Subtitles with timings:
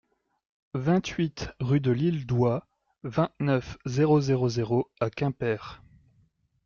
[0.73, 2.67] vingt-huit rue de l'Île d'Houat,
[3.03, 5.83] vingt-neuf, zéro zéro zéro à Quimper